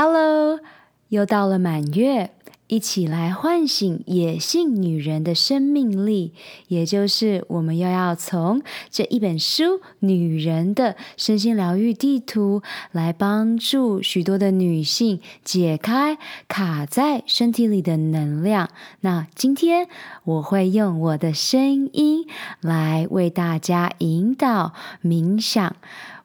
[0.00, 0.60] Hello，
[1.08, 2.30] 又到了满月，
[2.68, 6.34] 一起来唤醒野性女人的生命力，
[6.68, 9.64] 也就是我们又要从这一本书
[9.98, 18.70] 《女人的身心疗愈地图》来帮助许多的女性解开卡在身体里的能量。
[19.00, 19.88] 那今天
[20.22, 22.24] 我会用我的声音
[22.60, 25.74] 来为大家引导冥想，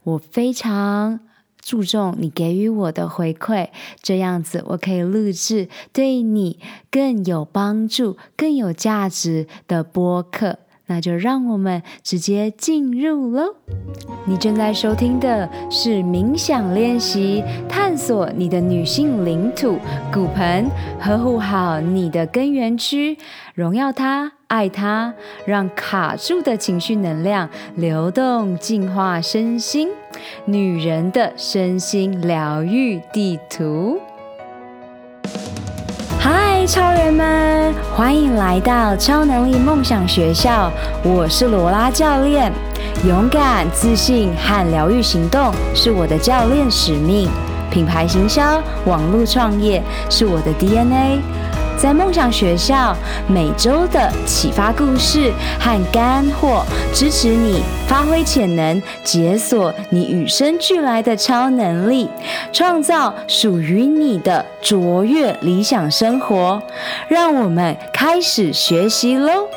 [0.03, 1.21] 我非常。
[1.63, 3.69] 注重你给予我的回馈，
[4.01, 6.59] 这样子我可以录制对你
[6.91, 10.59] 更有帮助、更有价值的播客。
[10.87, 13.55] 那就让我们直接进入喽。
[14.25, 19.79] 你正在收听的是冥想练习，探索你的女性领土——
[20.13, 23.17] 骨盆，呵护好你的根源区，
[23.55, 24.33] 荣耀它。
[24.47, 25.15] 爱它，
[25.47, 29.89] 让卡住的情绪能量流动，净化身心。
[30.45, 33.99] 女人的身心疗愈地图。
[36.19, 40.71] 嗨，超人们，欢迎来到超能力梦想学校。
[41.03, 42.51] 我是罗拉教练。
[43.05, 47.27] 勇敢、自信和疗愈行动是我的教练使命。
[47.69, 51.19] 品牌行销、网络创业是我的 DNA。
[51.83, 52.95] 在梦想学校，
[53.27, 62.07] 每周的启发故事和干货，支持你发挥潜能，解锁你与生俱来的超能力，
[62.53, 66.63] 创造属于你的卓越理想生活。
[67.09, 69.49] 让我们开始学习喽！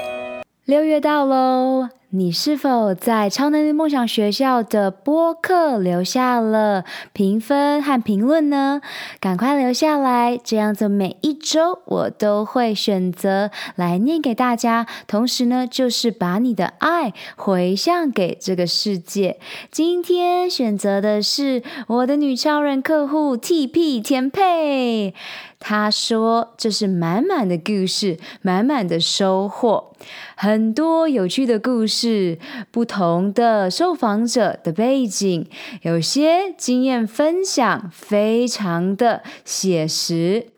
[0.64, 1.95] 六月到喽。
[2.10, 8.80] 你是否在超能力梦想学校的播客留下了评分和评论呢？
[9.18, 14.86] 赶快留下来，这样子每一周我都会选择来念给大家。
[15.08, 19.40] 同时呢，就是把你的爱回向给这个世界。
[19.72, 25.12] 今天选择的是我的女超人客户 TP 田佩。
[25.58, 29.92] 他说：“这是满满的故事，满满的收获，
[30.36, 32.38] 很多有趣的故事，
[32.70, 35.48] 不同的受访者的背景，
[35.82, 40.48] 有些经验分享非常的写实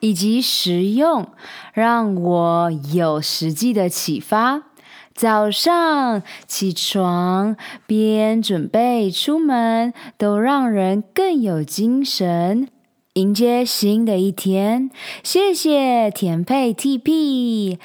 [0.00, 1.28] 以及实用，
[1.74, 4.62] 让我有实际的启发。
[5.14, 7.56] 早上起床
[7.86, 12.68] 边准备出门，都让人更有精神。”
[13.18, 14.90] 迎接新的一天，
[15.24, 17.76] 谢谢田配 TP。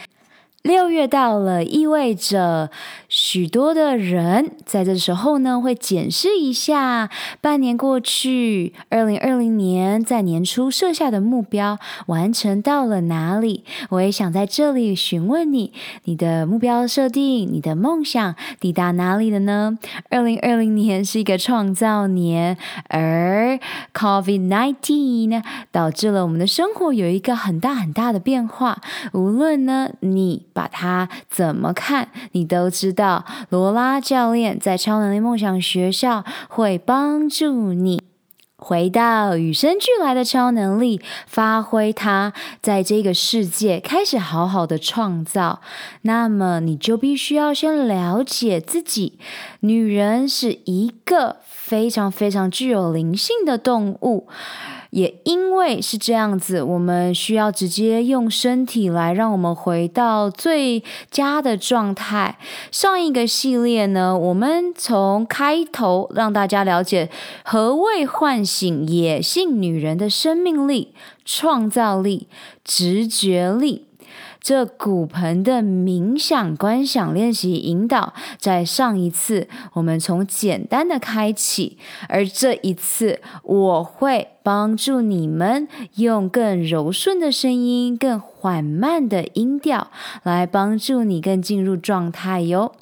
[0.61, 2.69] 六月到了，意味着
[3.15, 13.63] 许多的人在这时候呢，会检视一下半年过去，二零二零年在年初设下的目标完成到了哪里？
[13.89, 15.71] 我也想在这里询问你，
[16.05, 19.77] 你的目标设定，你的梦想抵达哪里了呢？
[20.09, 22.57] 二零二零年是一个创造年，
[22.89, 23.59] 而
[23.93, 28.81] COVID nineteen 导致了我们的生活有一个很大很大的变化。
[29.11, 33.02] 无论呢，你把它怎么看，你都知道。
[33.49, 38.01] 罗拉教练在超能力梦想学校会帮助你
[38.55, 42.31] 回到与生俱来的超能力，发挥它，
[42.61, 45.59] 在这个世界开始好好的创造。
[46.03, 49.19] 那么，你就必须要先了解自己。
[49.59, 54.27] 女人是一个非常非常具有灵性的动物。
[54.93, 62.37] 也因为是这样子，我们需要直接用身体来让我们回到最佳的状态。
[62.71, 67.09] 上一个系列呢，我们从开头让大家了解
[67.43, 70.93] 何谓唤醒野性女人的生命力、
[71.25, 72.27] 创造力、
[72.63, 73.87] 直觉力。
[74.43, 81.77] 这骨盆的冥想观想练习引导，在上一次我们从简单的开启，
[82.09, 89.89] 而这一次我会帮助你们用更柔顺的声音、更缓慢的音调
[90.23, 92.73] 来帮助你更进入状态哟。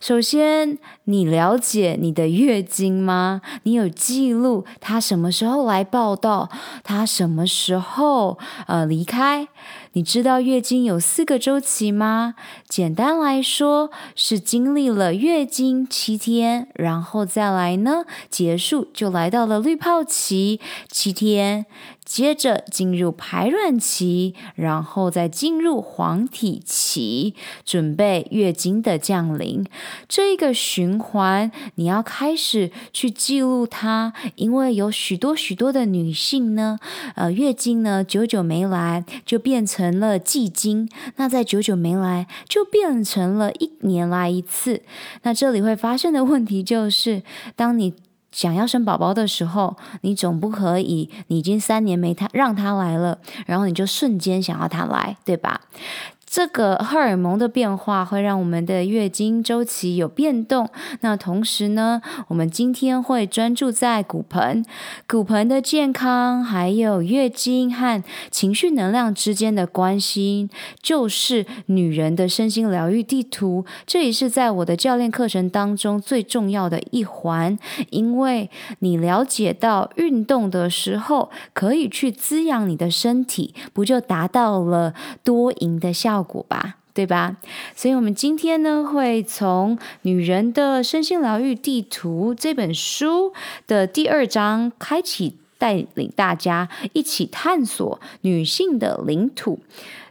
[0.00, 3.40] 首先，你了解你的月经吗？
[3.62, 6.50] 你有记录它什么时候来报到？
[6.84, 9.48] 它什么时候呃离开？
[9.92, 12.34] 你知道月经有四个周期吗？
[12.68, 21.66] 简单来说，是经历了月经七天，然后再来呢，结束就来到了滤泡期七天。
[22.08, 27.34] 接着进入排卵期，然后再进入黄体期，
[27.66, 29.66] 准备月经的降临。
[30.08, 36.78] 这一个循环，你要开始去记录它，因为有许多许多的女性呢，
[37.14, 40.88] 呃，月经呢久久没来，就变成了季经。
[41.16, 44.82] 那在久久没来，就变成了一年来一次。
[45.24, 47.22] 那这里会发生的问题就是，
[47.54, 47.92] 当你
[48.30, 55.62] 想要生宝宝的时候，你总不可以，你已经三年没他让他来了，然后你就瞬间想要他来，对吧？
[56.30, 60.68] 这个荷尔蒙的变化会让我们的月经周期有变动。
[61.00, 64.64] 那同时呢，我们今天会专注在骨盆、
[65.08, 70.50] 骨盆的健康，还有月经和情绪能量之间的关系，
[70.82, 73.64] 就是女人的身心疗愈地图。
[73.86, 77.58] 这也是在我的教练课程当中最重要的一环，
[77.88, 84.92] 因为你了解到运动的时候可以去滋养你的身体，不就达到了
[85.24, 86.17] 多赢的效？
[86.18, 87.36] 效果吧，对吧？
[87.76, 93.32] 所以，我们今天呢，会从《女人的身心疗愈地图》这本书
[93.68, 99.60] 的第二章开启，带领大家一起探索女性的领土。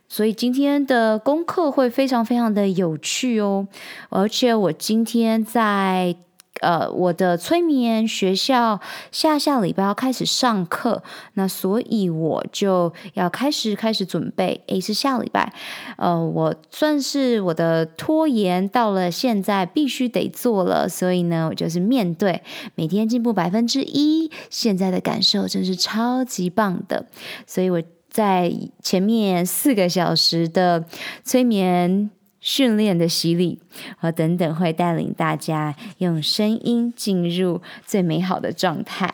[0.07, 3.67] 所以，今天的功课会非常非常的有趣哦，
[4.07, 6.15] 而且我今天在。
[6.61, 8.79] 呃，我的催眠学校
[9.11, 14.63] 下下礼拜要开始上课，那所以我就要开始开始准备。
[14.67, 15.53] 诶，是下礼拜，
[15.97, 22.41] 呃，我算是我的拖延到了现在必须得做了，所以呢，我就是面对
[22.75, 27.05] 每天进步百分之一，现在的感受真是超级棒的。
[27.45, 28.51] 所以我在
[28.81, 30.85] 前面四个小时的
[31.23, 32.09] 催眠。
[32.39, 33.59] 训练的洗礼
[33.97, 39.13] 和等等，会带领大家用声音进入最美好的状态。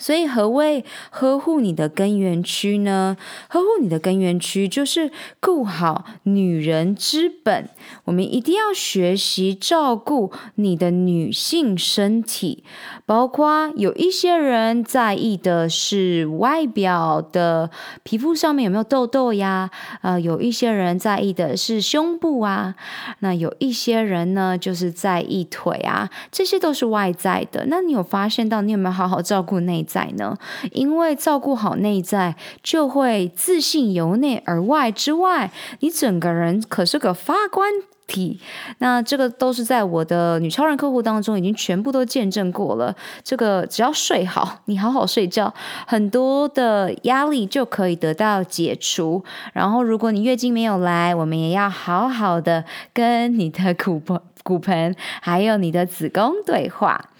[0.00, 3.18] 所以，何谓呵护你的根源区呢？
[3.48, 7.68] 呵护你的根源区，就是顾好女人之本。
[8.06, 12.64] 我们一定要学习照顾你的女性身体，
[13.04, 17.70] 包括有一些人在意的是外表的
[18.02, 19.70] 皮肤上面有没有痘痘呀，
[20.00, 22.74] 呃，有一些人在意的是胸部啊，
[23.18, 27.66] 那有一些人呢，就是在意腿啊，这些都是外在的。
[27.66, 30.36] 那你有发现到你有没有好好照顾内在呢？
[30.72, 35.50] 因为照顾好内在，就会自信由内而外之外，
[35.80, 37.66] 你整个人可是个发光
[38.78, 42.94] 那这个都是在我的女超人客户当中已经全部都见证过了。
[43.22, 45.52] 这个只要睡好，你好好睡觉，
[45.86, 49.22] 很多的压力就可以得到解除。
[49.52, 57.10] 然后，如果你月经没有来，我们也要好好的跟你的骨盆、骨盆还有你的子宫对话。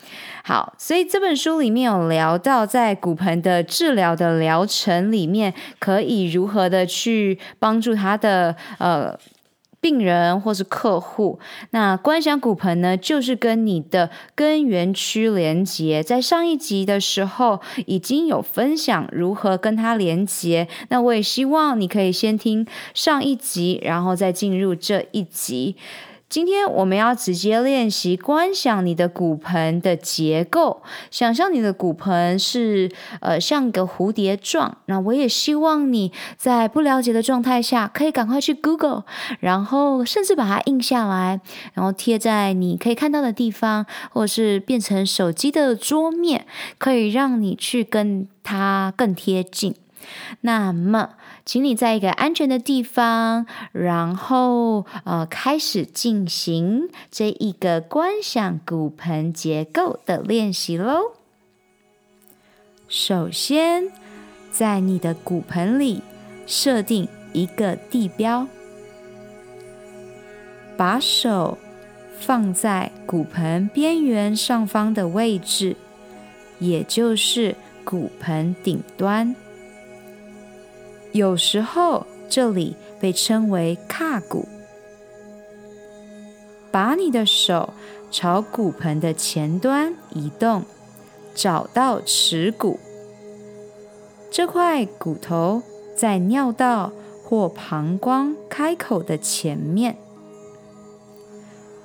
[0.42, 9.16] 好，所以这本书里面有聊到，在骨盆的治疗的疗程里面，可以如何的去帮助他的呃
[9.80, 11.38] 病人或是客户。
[11.70, 16.02] 那观想骨盆呢，就是跟你的根源区连接。
[16.02, 20.68] 在上一集的时候已经有分享如何跟它连接。
[20.88, 25.76] 那我也希望你可以先听上一集，然后再进入这一集。
[26.30, 30.80] 今天我们要直接练习观想你的骨盆的结构，
[31.10, 32.88] 想象你的骨盆是
[33.20, 34.78] 呃像个蝴蝶状。
[34.84, 39.02] 那我也希望你在不了解的状态下，可以赶快去 Google，
[39.40, 41.40] 然后甚至把它印下来，
[41.74, 46.46] 然后贴在你可以看到的地方，或者是变成手机的桌面，
[46.78, 49.74] 可以让你去跟它更贴近。
[50.42, 51.10] 那么。
[51.44, 61.12] 请你在一个安全的地方，然后呃开始进行这一个观想骨盆结构的练习喽。
[62.86, 63.90] 首先，
[64.52, 66.02] 在你的骨盆里
[66.46, 68.46] 设定一个地标，
[70.76, 71.58] 把手
[72.20, 75.74] 放在骨盆边缘上方的位置，
[76.60, 79.34] 也就是骨盆顶端。
[81.12, 84.46] 有时候这里被称为胯骨。
[86.70, 87.74] 把你的手
[88.10, 90.64] 朝骨盆的前端移动，
[91.34, 92.78] 找到耻骨。
[94.30, 95.62] 这块骨头
[95.96, 96.92] 在尿道
[97.24, 99.96] 或膀胱开口的前面。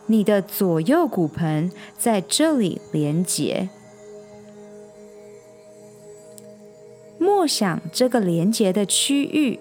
[0.06, 3.70] 你的左右骨盆在这里连接。
[7.26, 9.60] 默想这个连接的区域。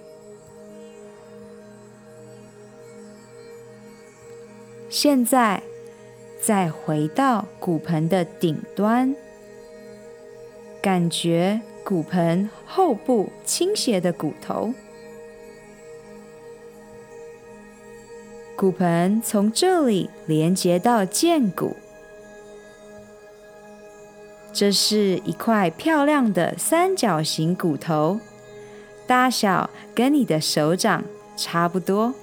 [4.91, 5.63] 现在，
[6.41, 9.17] 再回到骨盆的顶端，
[10.83, 14.75] 感觉骨盆后部倾斜的骨头。
[18.55, 21.77] 骨盆从这里连接到荐骨。
[24.55, 28.21] 这是一块漂亮的三角形骨头，
[29.05, 31.03] 大小跟你的手掌
[31.37, 32.15] 差不多。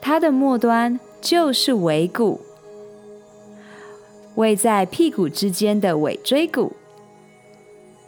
[0.00, 2.40] 它的末端就是尾骨，
[4.34, 6.72] 位在屁股之间的尾椎骨。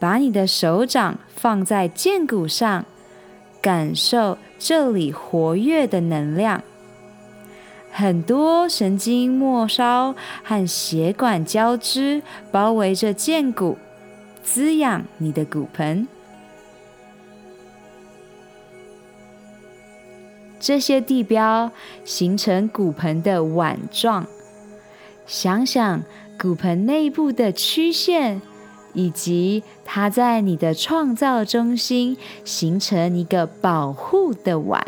[0.00, 2.84] 把你的手掌放在剑骨上，
[3.60, 6.62] 感受这里活跃的能量。
[7.90, 13.76] 很多神经末梢和血管交织包围着荐骨，
[14.42, 16.06] 滋养你的骨盆。
[20.60, 21.70] 这些地标
[22.04, 24.26] 形成骨盆的碗状。
[25.26, 26.02] 想想
[26.38, 28.40] 骨盆内部的曲线。
[28.94, 34.84] 以及它在你的创造中心形成一个保护的碗。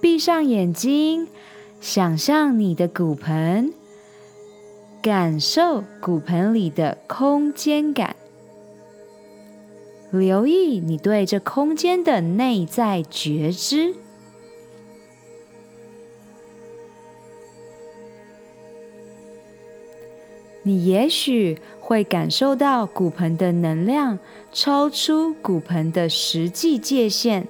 [0.00, 1.26] 闭上眼睛，
[1.80, 3.72] 想象你的骨盆，
[5.02, 8.14] 感受骨盆里的空间感，
[10.12, 13.94] 留意你对这空间的内在觉知。
[20.62, 24.18] 你也许会感受到骨盆的能量
[24.52, 27.48] 超出骨盆的实际界限。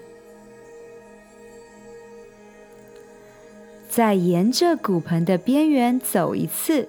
[3.99, 6.89] 再沿着骨盆的边缘走一次，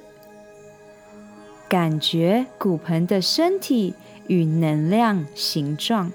[1.67, 3.95] 感觉骨盆的身体
[4.27, 6.11] 与能量形状。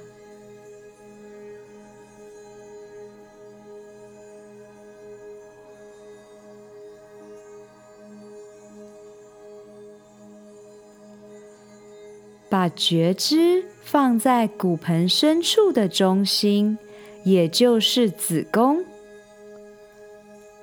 [12.48, 16.78] 把觉知放在骨盆深处的中心，
[17.24, 18.84] 也就是子宫。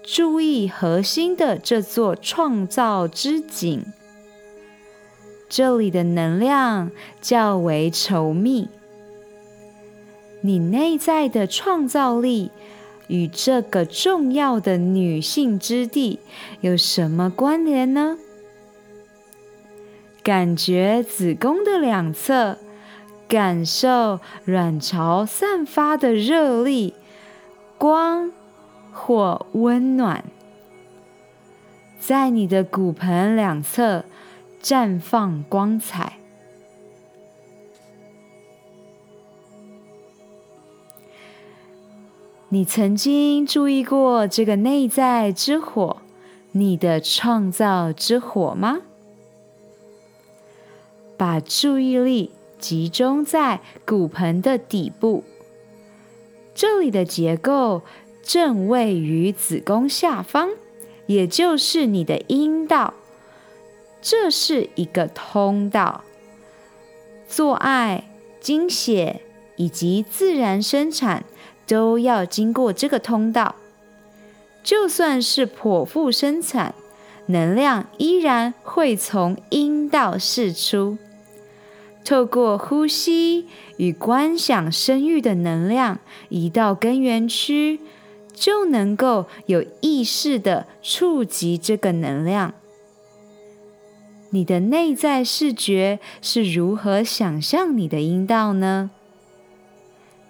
[0.03, 3.85] 注意核心的这座创造之井，
[5.47, 6.91] 这里的能量
[7.21, 8.67] 较为稠密。
[10.41, 12.49] 你内在的创造力
[13.07, 16.19] 与这个重要的女性之地
[16.61, 18.17] 有什么关联呢？
[20.23, 22.57] 感觉子宫的两侧，
[23.27, 26.95] 感受卵巢散发的热力、
[27.77, 28.31] 光
[28.91, 30.23] 或温暖，
[31.99, 34.05] 在你的骨盆两侧
[34.61, 36.17] 绽放光彩。
[42.49, 46.01] 你曾经注意过这个内在之火，
[46.51, 48.79] 你的创造之火吗？
[51.15, 55.23] 把注意力集中在骨盆的底部，
[56.53, 57.83] 这里的结构
[58.23, 60.49] 正位于子宫下方，
[61.07, 62.93] 也就是你的阴道。
[64.01, 66.03] 这是一个通道，
[67.27, 68.09] 做爱、
[68.39, 69.21] 经血
[69.55, 71.23] 以及自然生产
[71.67, 73.55] 都要经过这个通道。
[74.63, 76.75] 就算是剖腹生产，
[77.27, 80.97] 能量依然会从阴道释出。
[82.03, 83.47] 透过呼吸
[83.77, 85.99] 与观想生育的能量
[86.29, 87.79] 移到根源区，
[88.41, 92.55] 就能够有意识的触及这个能量。
[94.31, 98.89] 你的内在视觉是如何想象你的阴道呢？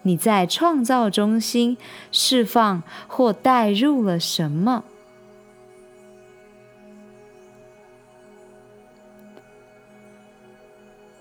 [0.01, 1.77] 你在创造中心
[2.11, 4.83] 释放或带入了什么？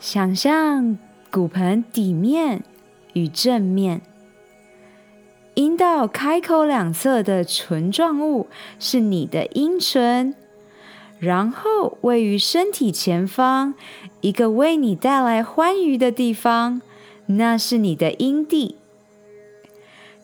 [0.01, 0.99] 想象
[1.31, 2.65] 骨盆底面
[3.13, 4.01] 与正面，
[5.61, 8.49] 阴道开口两侧的唇状物
[8.79, 10.35] 是你的阴唇，
[11.19, 13.75] 然后位于身体前方
[14.23, 16.81] 一个为你带来欢愉的地方，
[17.27, 18.77] 那是你的阴蒂。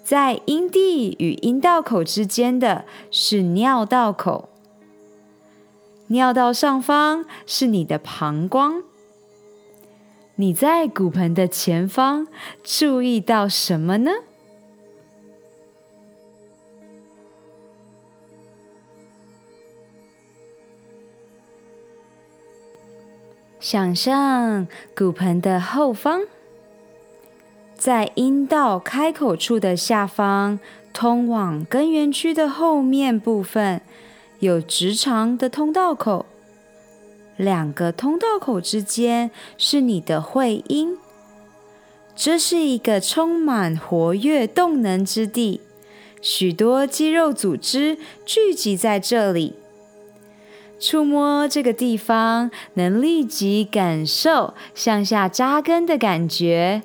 [0.02, 4.48] 在阴蒂与阴道口之间的是尿道口，
[6.06, 8.82] 尿道上方是你的膀胱。
[10.36, 12.26] 你在骨盆的前方
[12.64, 14.12] 注意到什么呢？
[23.68, 26.20] 想象骨盆的后方，
[27.74, 30.60] 在阴道开口处的下方，
[30.92, 33.80] 通往根源区的后面部分，
[34.38, 36.26] 有直肠的通道口。
[37.36, 40.96] 两个通道口之间是你的会阴，
[42.14, 45.60] 这是一个充满活跃动能之地，
[46.22, 49.56] 许多肌肉组织聚集在这里。
[50.78, 56.82] 触摸这个地方，能立即感受向下扎根的感觉，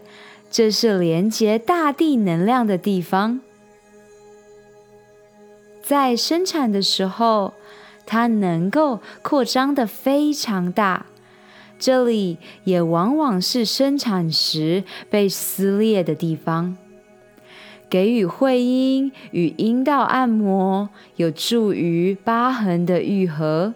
[0.49, 3.41] 这是连接大地能量的地方。
[5.81, 7.53] 在生产的时候，
[8.05, 11.07] 它能够扩张的非常大。
[11.77, 16.77] 这里也往往是生产时被撕裂的地方。
[17.89, 23.73] 给予会阴与阴道按摩，有助于疤痕的愈合。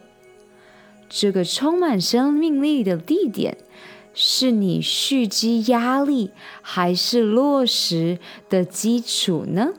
[1.18, 3.58] 这个充满生命力的地点，
[4.14, 6.32] 是你蓄积压力
[6.62, 8.20] 还是落实
[8.50, 9.70] 的基础呢？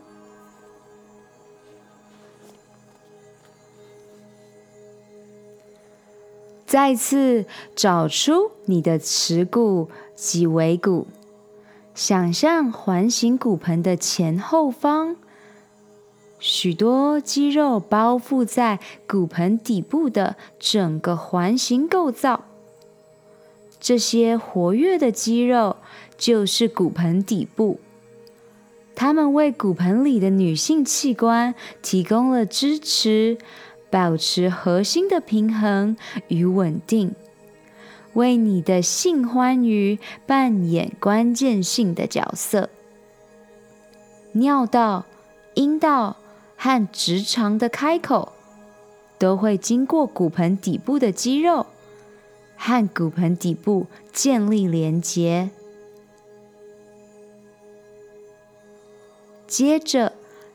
[6.64, 11.07] 再次找出你的耻骨及尾骨，
[11.95, 15.16] 想象环形骨盆的前后方，
[16.49, 22.45] 许多肌肉包覆在骨盆底部的整个环形构造。
[23.81, 25.76] 这些活跃的肌肉
[26.17, 27.81] 就是骨盆底部，
[28.95, 33.38] 它们为骨盆里的女性器官提供了支持，
[33.91, 35.97] 保持核心的平衡
[36.29, 37.12] 与稳定，
[38.12, 42.71] 为你的性欢愉扮演关键性的角色。
[44.33, 45.05] 尿道、
[45.55, 46.17] 阴道
[46.57, 48.33] 和直肠的开口
[49.19, 51.67] 都会经过骨盆底部的肌肉。
[52.59, 55.51] 和骨盆底部建立连接，
[59.47, 60.15] 接着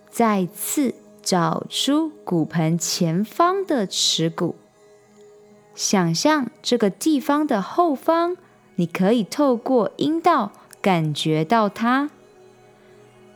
[0.09, 4.55] 再次找出骨盆前方的耻骨，
[5.75, 8.35] 想象这个地方的后方，
[8.77, 12.09] 你可以透过阴道感觉到它，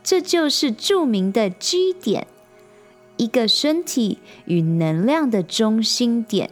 [0.02, 2.26] 这就是著名的 G 点，
[3.16, 6.50] 一个身体与能量的中心点。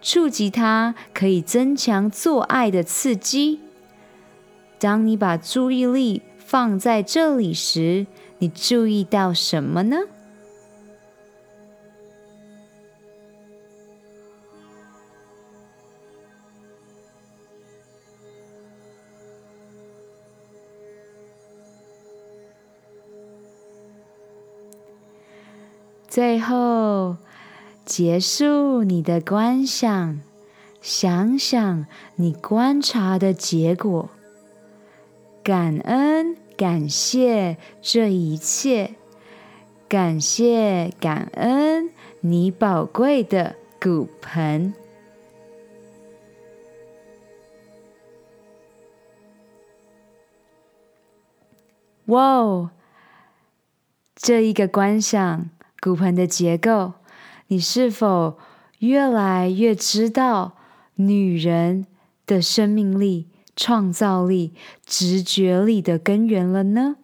[0.00, 3.60] 触及它可以增强做爱的刺激。
[4.78, 8.06] 当你把注意力放在这里时，
[8.38, 9.98] 你注意到什么呢？
[26.12, 27.16] 最后。
[27.86, 30.20] 结束你的观想，
[30.80, 34.08] 想想你观察的结果，
[35.42, 38.94] 感恩感谢这一切，
[39.88, 44.72] 感谢感恩你宝贵的骨盆。
[52.06, 52.70] 哇哦，
[54.14, 55.50] 这一个观想
[55.82, 56.92] 骨盆的结构。
[57.48, 58.38] 你是否
[58.78, 60.56] 越来越知道
[60.94, 61.86] 女人
[62.24, 64.54] 的生命力、创造力、
[64.86, 66.96] 直觉力的根源了呢？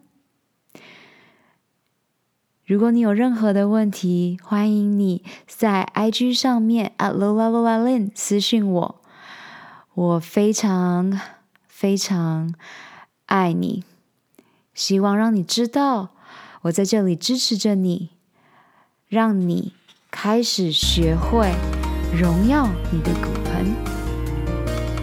[2.64, 9.00] 如果你有任何的问题，欢迎你在 IG 上面 @lolaLolaLin 私讯我，
[9.94, 11.18] 我非常
[11.66, 12.54] 非常
[13.26, 13.84] 爱你，
[14.74, 16.10] 希望让你知道
[16.62, 18.10] 我在这里支持着你，
[19.08, 19.72] 让你。
[20.10, 21.52] 开始学会
[22.18, 23.74] 荣耀你的骨盆。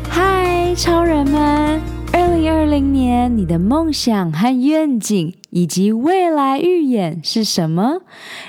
[0.10, 1.80] 嗨，超人们！
[2.12, 8.02] 二零二零年你的梦想和愿景以及未来预演是什么？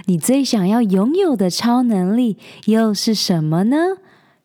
[0.07, 3.99] 你最想要拥有的超能力又是什么呢？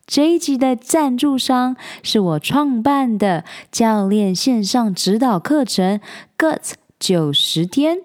[0.05, 6.01] 这一集的赞助商是我创办的教练线上指导课程
[6.37, 7.99] “GUTS 九十天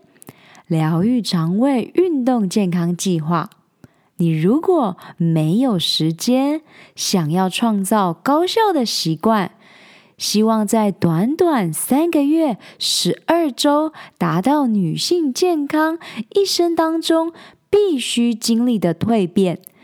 [0.66, 3.50] 疗愈肠胃运动健康计划”。
[4.18, 6.62] 你如果没有时间，
[6.94, 9.52] 想要创造高效的习惯，
[10.16, 15.98] 希望在短短三个月、十二周达到女性健康
[16.35, 17.35] 一生当中
[17.68, 19.61] 必须经历的蜕变，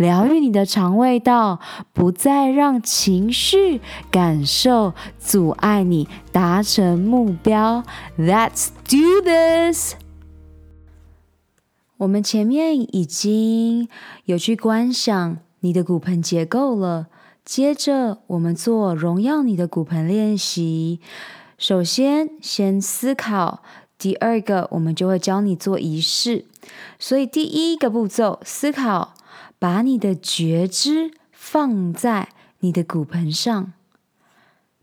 [0.00, 1.60] 疗愈你的肠胃道，
[1.92, 7.84] 不再让情绪感受阻碍你达成目标。
[8.18, 9.96] Let's do this！
[11.98, 13.90] 我们前面已经
[14.24, 17.08] 有去观想你的骨盆结构了，
[17.44, 20.98] 接着我们做荣耀你的骨盆练习。
[21.58, 23.62] 首先，先思考。
[23.98, 26.46] 第二个，我们就会教你做仪式。
[26.98, 29.12] 所以第一个步骤，思考，
[29.60, 33.74] 把你的觉知放在你的骨盆上，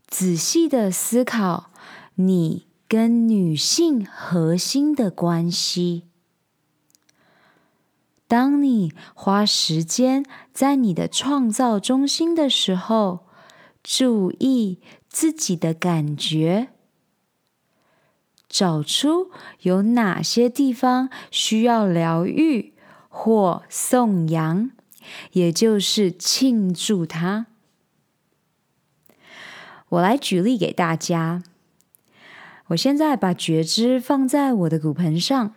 [0.06, 1.72] 仔细的思考
[2.14, 6.04] 你跟女性核心的关系。
[8.28, 13.26] 当你花时间在你的创造中心的时候，
[13.82, 16.68] 注意自己的感觉。
[18.48, 19.30] 找出
[19.62, 22.74] 有哪些地方需要疗愈
[23.20, 24.70] 或颂扬，
[25.32, 27.46] 也就是庆祝它。
[29.88, 31.42] 我来举例给大家。
[32.68, 35.52] 我现在把觉知放在我的骨盆上，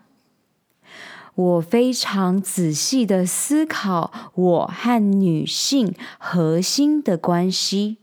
[1.35, 7.97] 我非常仔细的思考我和女性核心的关系。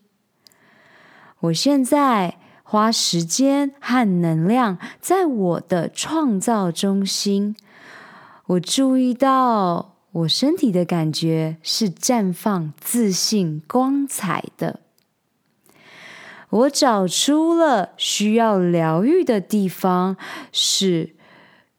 [1.41, 2.39] 我现在。
[2.71, 7.57] 花时间和能量在我的创造中心，
[8.49, 14.81] 我注意到我身体的感觉是绽放自信光彩的。
[16.49, 20.17] 我找出了需要疗愈的地方，
[20.51, 21.15] 是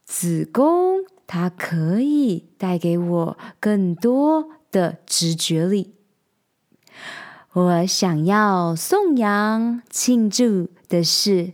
[0.06, 5.96] 子宫，它可以带给我更多的直觉力。
[7.54, 11.54] 我想要颂扬庆祝的是，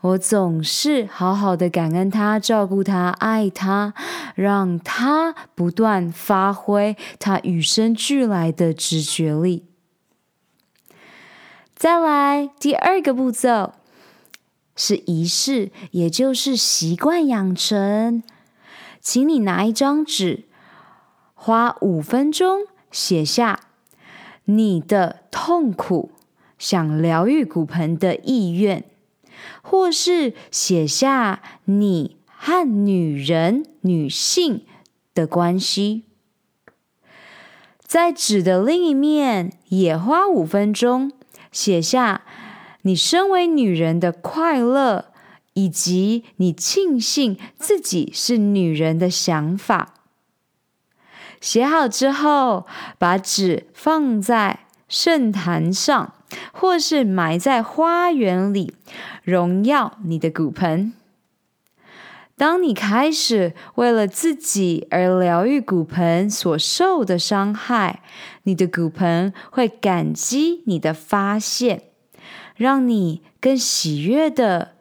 [0.00, 3.94] 我总是好好的感恩他、照顾他、爱他，
[4.36, 9.64] 让他不断发挥他与生俱来的直觉力。
[11.74, 13.72] 再来第二个步骤
[14.76, 18.22] 是仪式，也就是习惯养成。
[19.00, 20.44] 请你拿一张纸，
[21.34, 22.60] 花五分钟
[22.92, 23.60] 写下。
[24.44, 26.12] 你的痛苦，
[26.58, 28.84] 想疗愈骨盆的意愿，
[29.62, 34.64] 或是写下你和女人、女性
[35.14, 36.04] 的关系，
[37.82, 41.12] 在纸的另一面也花五分钟
[41.50, 42.22] 写下
[42.82, 45.12] 你身为女人的快乐，
[45.54, 49.94] 以及你庆幸自己是女人的想法。
[51.40, 52.66] 写好之后，
[52.98, 56.14] 把纸放在圣坛上，
[56.52, 58.74] 或是埋在花园里，
[59.22, 60.92] 荣耀你的骨盆。
[62.36, 68.00] 当你开始为了自己而疗愈骨盆所受的伤害，
[68.44, 71.82] 你的骨盆会感激你的发现，
[72.54, 74.76] 让你更喜悦的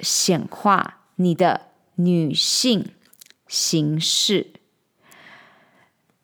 [0.00, 2.92] 显化你的女性
[3.46, 4.46] 形式。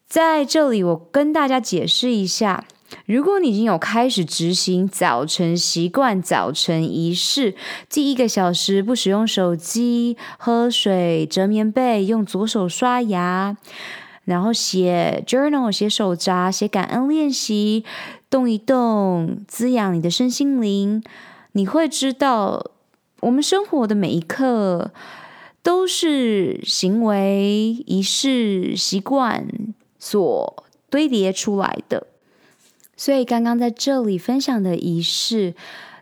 [0.07, 2.65] 在这里，我跟大家解释一下：
[3.07, 7.55] 如果你已经有开始执行早晨习惯、早晨仪式，
[7.89, 13.57] 第一个小时不使用手机、喝水、折棉被、用左手刷牙，
[14.25, 17.85] 然后写 journal、写手札、写感恩练习，
[18.31, 21.03] 动一动，滋养你的身心灵，
[21.53, 22.71] 你会知道，
[23.21, 24.93] 我们生活的每一刻
[25.63, 29.47] 都是行为、仪式、习惯。
[29.97, 32.07] 所堆叠出来的，
[32.97, 35.55] 所以刚刚在这里分享的仪式，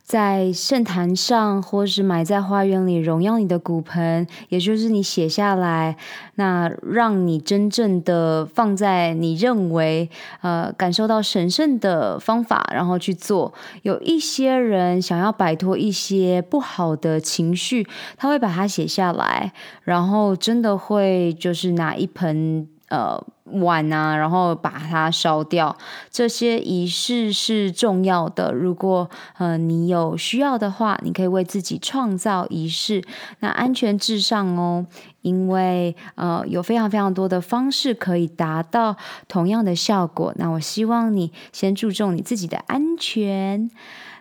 [0.03, 5.97] 在圣坛上，或是埋在花园里荣耀你的骨盆，也就是你写下来，
[6.35, 10.11] 那让你真正的放在你认为
[10.43, 13.55] 呃感受到神圣的方法，然后去做。
[13.83, 19.53] 有一些人想要摆脱一些不好的情绪，他会把它写下来，
[19.85, 23.27] 然后真的会就是拿一盆呃。
[23.61, 25.77] 碗啊，然后把它烧掉，
[26.11, 28.51] 这些仪式是重要的。
[28.53, 33.03] 如果呃你有需要的话，你可以为自己创造仪式。
[33.41, 34.87] 那安全至上哦，
[35.21, 38.97] 因为呃有非常非常多的方式可以达到
[39.29, 40.33] 同样的效果。
[40.37, 43.71] 那我希望你先注重你自己的安全。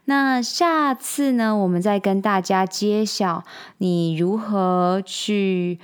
[0.06, 3.46] 那下次呢，我们再跟大家揭晓
[3.78, 5.80] 你如何去。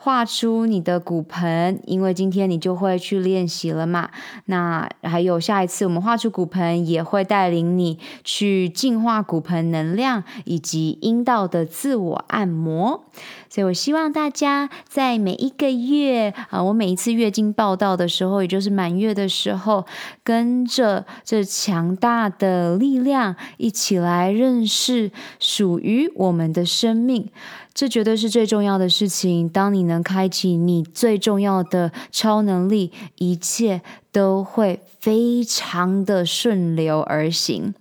[0.00, 4.10] 画出你的骨盆，因为今天你就会去练习了嘛。
[4.44, 13.04] 那还有下一次，我们画出骨盆也会带领你去净化骨盆能量以及阴道的自我按摩。
[13.50, 19.86] 所以我希望大家在每一个月啊，我每一次月经报道的时候，也就是满月的时候，
[20.22, 27.30] 跟着这强大的力量一起来认识属于我们的生命。
[27.72, 29.48] 这绝对是最重要的事情。
[29.48, 37.72] 当你能开启你最重要的超能力，一切都会非常的顺流而行。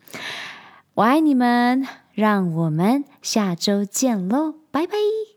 [0.93, 5.36] 我爱你们，让我们下周见喽，拜拜！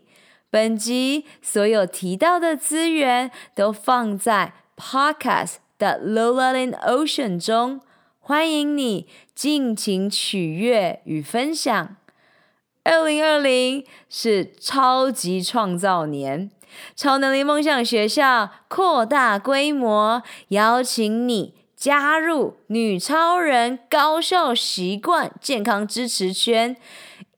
[0.51, 7.79] 本集所有提到的资源都放在 Podcast 的 Lola in Ocean 中，
[8.19, 11.95] 欢迎你尽情取悦与分享。
[12.83, 16.51] 二零二零是超级创造年。
[16.97, 26.75] 超能力梦想学校扩大规模，邀请你加入女超人高效习惯健康支持圈，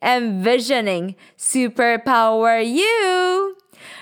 [0.00, 1.14] and visioning.
[1.38, 3.56] Superpower you.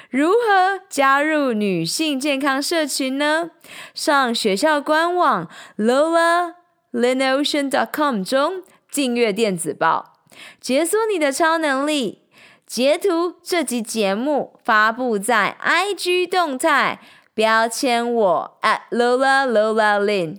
[0.09, 3.51] 如何加入女性健康社群呢？
[3.93, 6.55] 上学校官网 lola
[6.93, 10.15] lin ocean dot com 中订阅电子报，
[10.61, 12.23] 解锁你的超能力。
[12.67, 17.01] 截图这集节目发布在 IG 动态，
[17.35, 20.39] 标签我 at lola lola lin